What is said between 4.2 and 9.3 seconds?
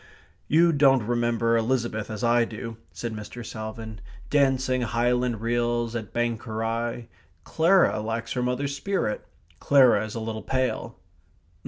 "dancing Highland reels at Banchorie. Clara lacks her mother's spirit.